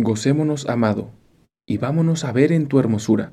[0.00, 1.10] Gocémonos, amado,
[1.68, 3.32] y vámonos a ver en tu hermosura,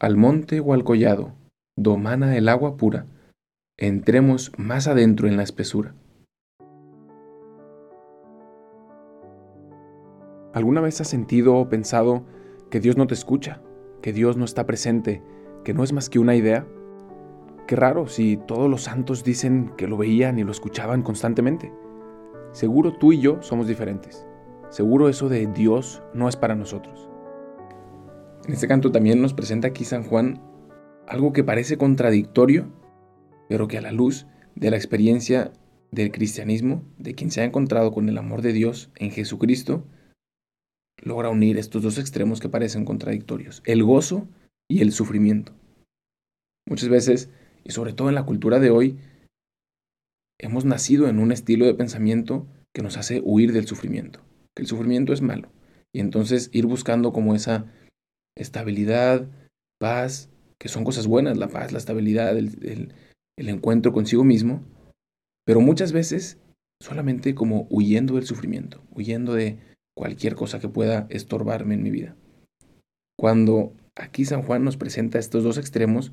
[0.00, 1.34] al monte o al collado,
[1.76, 3.06] domana el agua pura,
[3.78, 5.94] entremos más adentro en la espesura.
[10.52, 12.24] ¿Alguna vez has sentido o pensado
[12.70, 13.62] que Dios no te escucha,
[14.02, 15.22] que Dios no está presente,
[15.62, 16.66] que no es más que una idea?
[17.68, 21.72] Qué raro si todos los santos dicen que lo veían y lo escuchaban constantemente.
[22.50, 24.26] Seguro tú y yo somos diferentes.
[24.70, 27.08] Seguro eso de Dios no es para nosotros.
[28.46, 30.40] En este canto también nos presenta aquí San Juan
[31.08, 32.72] algo que parece contradictorio,
[33.48, 35.52] pero que a la luz de la experiencia
[35.90, 39.84] del cristianismo, de quien se ha encontrado con el amor de Dios en Jesucristo,
[41.02, 44.28] logra unir estos dos extremos que parecen contradictorios, el gozo
[44.68, 45.52] y el sufrimiento.
[46.64, 47.28] Muchas veces,
[47.64, 48.98] y sobre todo en la cultura de hoy,
[50.38, 54.20] hemos nacido en un estilo de pensamiento que nos hace huir del sufrimiento
[54.54, 55.50] que el sufrimiento es malo.
[55.92, 57.66] Y entonces ir buscando como esa
[58.36, 59.28] estabilidad,
[59.78, 62.94] paz, que son cosas buenas, la paz, la estabilidad, el,
[63.38, 64.62] el encuentro consigo mismo,
[65.46, 66.38] pero muchas veces
[66.82, 69.58] solamente como huyendo del sufrimiento, huyendo de
[69.96, 72.16] cualquier cosa que pueda estorbarme en mi vida.
[73.18, 76.12] Cuando aquí San Juan nos presenta estos dos extremos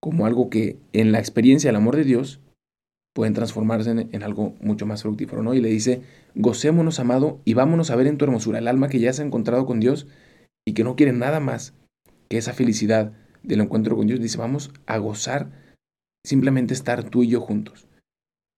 [0.00, 2.40] como algo que en la experiencia del amor de Dios
[3.12, 5.54] pueden transformarse en, algo mucho más fructífero, ¿no?
[5.54, 6.02] Y le dice,
[6.34, 9.26] gocémonos, amado, y vámonos a ver en tu hermosura el alma que ya se ha
[9.26, 10.06] encontrado con Dios
[10.66, 11.74] y que no quiere nada más
[12.28, 14.20] que esa felicidad del encuentro con Dios.
[14.20, 15.50] Dice, vamos a gozar
[16.24, 17.86] simplemente estar tú y yo juntos.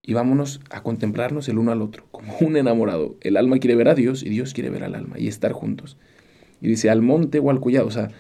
[0.07, 3.17] Y vámonos a contemplarnos el uno al otro, como un enamorado.
[3.23, 5.97] El alma quiere ver a Dios y Dios quiere ver al alma y estar juntos.
[6.61, 8.11] Y dice, al monte o al collado, o sea,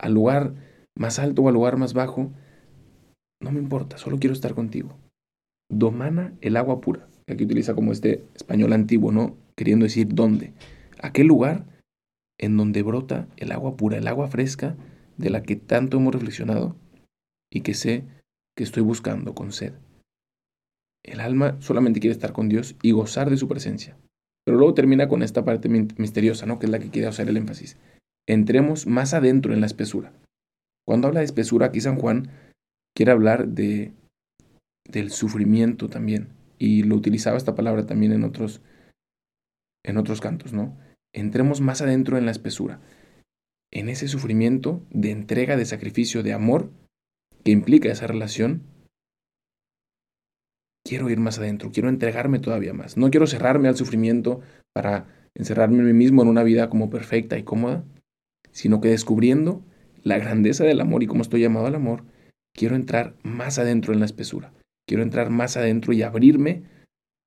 [0.00, 0.54] al lugar
[0.96, 2.32] más alto o al lugar más bajo,
[3.40, 4.96] no me importa, solo quiero estar contigo
[5.78, 7.08] domana el agua pura.
[7.28, 9.36] Aquí utiliza como este español antiguo, ¿no?
[9.56, 10.52] Queriendo decir dónde.
[11.00, 11.66] Aquel lugar
[12.38, 14.76] en donde brota el agua pura, el agua fresca
[15.16, 16.76] de la que tanto hemos reflexionado
[17.50, 18.04] y que sé
[18.56, 19.74] que estoy buscando con sed.
[21.04, 23.96] El alma solamente quiere estar con Dios y gozar de su presencia.
[24.44, 26.58] Pero luego termina con esta parte misteriosa, ¿no?
[26.58, 27.78] Que es la que quiere hacer el énfasis.
[28.26, 30.12] Entremos más adentro en la espesura.
[30.86, 32.30] Cuando habla de espesura, aquí San Juan
[32.94, 33.92] quiere hablar de
[34.88, 36.28] del sufrimiento también.
[36.58, 38.62] Y lo utilizaba esta palabra también en otros,
[39.84, 40.76] en otros cantos, ¿no?
[41.12, 42.80] Entremos más adentro en la espesura,
[43.72, 46.70] en ese sufrimiento de entrega, de sacrificio, de amor
[47.44, 48.62] que implica esa relación.
[50.84, 52.96] Quiero ir más adentro, quiero entregarme todavía más.
[52.96, 54.40] No quiero cerrarme al sufrimiento
[54.72, 57.84] para encerrarme en mí mismo en una vida como perfecta y cómoda,
[58.52, 59.64] sino que descubriendo
[60.02, 62.04] la grandeza del amor y cómo estoy llamado al amor,
[62.54, 64.52] quiero entrar más adentro en la espesura.
[64.86, 66.64] Quiero entrar más adentro y abrirme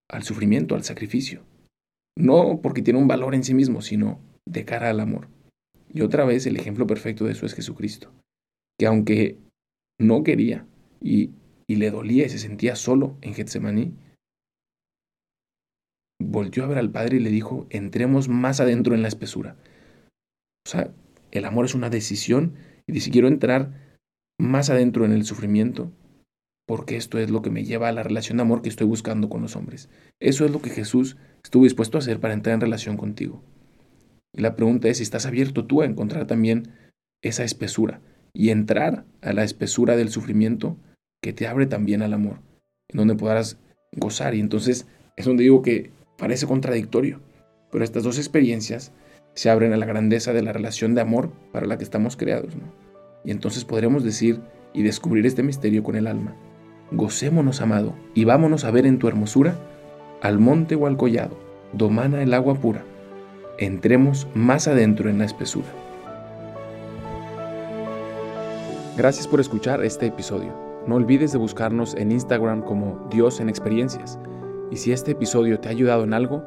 [0.09, 1.43] al sufrimiento, al sacrificio.
[2.17, 5.27] No porque tiene un valor en sí mismo, sino de cara al amor.
[5.93, 8.11] Y otra vez el ejemplo perfecto de eso es Jesucristo,
[8.79, 9.37] que aunque
[9.99, 10.65] no quería
[11.01, 11.31] y,
[11.67, 13.93] le dolía y se sentía solo en Getsemaní,
[16.19, 19.55] volvió a ver al Padre y le dijo, entremos más adentro en la espesura.
[20.65, 20.93] O sea,
[21.31, 22.55] el amor es una decisión
[22.87, 23.97] y dice, quiero entrar
[24.39, 25.91] más adentro en el sufrimiento,
[26.67, 29.29] porque esto es lo que me lleva a la relación de amor que estoy buscando
[29.29, 29.89] con los hombres.
[30.19, 33.41] Eso es lo que Jesús estuvo dispuesto a hacer para entrar en relación contigo.
[34.33, 36.73] Y la pregunta es si estás abierto tú a encontrar también
[37.23, 38.01] esa espesura
[38.33, 40.77] y entrar a la espesura del sufrimiento
[41.23, 42.41] que te abre también al amor,
[42.89, 43.57] en donde podrás
[43.93, 44.35] gozar.
[44.35, 47.21] Y entonces es donde digo que parece contradictorio,
[47.71, 48.91] pero estas dos experiencias
[49.35, 52.53] se abren a la grandeza de la relación de amor para la que estamos creados.
[53.23, 54.41] Y entonces podremos decir
[54.73, 56.35] y descubrir este misterio con el alma
[56.91, 59.55] Gocémonos, amado, y vámonos a ver en tu hermosura
[60.21, 61.37] al monte o al collado,
[61.73, 62.83] domana el agua pura.
[63.57, 65.67] Entremos más adentro en la espesura.
[68.95, 70.53] Gracias por escuchar este episodio.
[70.87, 74.17] No olvides de buscarnos en Instagram como Dios en Experiencias.
[74.71, 76.43] Y si este episodio te ha ayudado en algo,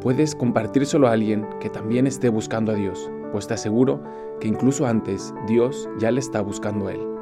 [0.00, 4.02] puedes compartírselo a alguien que también esté buscando a Dios, pues te aseguro
[4.40, 7.13] que incluso antes Dios ya le está buscando a él.